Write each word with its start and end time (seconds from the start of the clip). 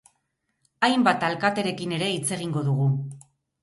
Hainbat 0.87 1.27
alkaterekin 1.29 1.97
ere 2.01 2.11
hitz 2.19 2.27
egingo 2.41 2.69
dugu. 2.73 2.93